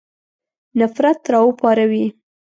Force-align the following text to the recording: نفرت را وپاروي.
نفرت 0.79 1.19
را 1.31 1.39
وپاروي. 1.47 2.05